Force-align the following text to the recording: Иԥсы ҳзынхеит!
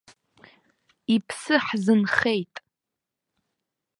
Иԥсы 1.15 1.55
ҳзынхеит! 1.65 2.53